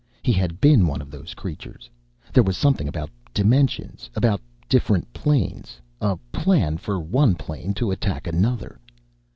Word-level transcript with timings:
He 0.23 0.31
had 0.31 0.59
been 0.59 0.87
one 0.87 0.99
of 0.99 1.11
those 1.11 1.35
creatures. 1.35 1.87
There 2.33 2.41
was 2.41 2.57
something 2.57 2.87
about 2.87 3.11
dimensions, 3.35 4.09
about 4.15 4.41
different 4.67 5.13
planes, 5.13 5.79
a 6.01 6.17
plan 6.31 6.79
for 6.79 6.99
one 6.99 7.35
plane 7.35 7.75
to 7.75 7.91
attack 7.91 8.25
another! 8.25 8.79